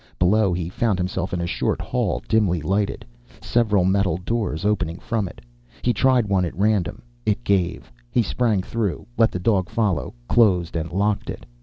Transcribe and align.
Below, 0.17 0.51
he 0.51 0.67
found 0.67 0.97
himself 0.97 1.31
in 1.31 1.39
a 1.41 1.45
short 1.45 1.79
hall, 1.79 2.23
dimly 2.27 2.59
lighted. 2.59 3.05
Several 3.39 3.85
metal 3.85 4.17
doors 4.17 4.65
opened 4.65 4.99
from 4.99 5.27
it. 5.27 5.41
He 5.83 5.93
tried 5.93 6.27
one 6.27 6.43
at 6.43 6.57
random. 6.57 7.03
It 7.23 7.43
gave. 7.43 7.91
He 8.09 8.23
sprang 8.23 8.63
through, 8.63 9.05
let 9.15 9.29
the 9.29 9.37
dog 9.37 9.69
follow, 9.69 10.15
closed 10.27 10.75
and 10.75 10.91
locked 10.91 11.29
it. 11.29 11.45